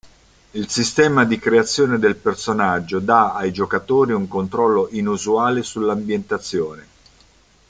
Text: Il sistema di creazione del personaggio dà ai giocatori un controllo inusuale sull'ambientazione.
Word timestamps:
Il 0.53 0.67
sistema 0.67 1.25
di 1.25 1.37
creazione 1.37 1.99
del 1.99 2.15
personaggio 2.15 2.97
dà 2.97 3.33
ai 3.35 3.51
giocatori 3.51 4.13
un 4.13 4.27
controllo 4.27 4.87
inusuale 4.89 5.61
sull'ambientazione. 5.61 6.87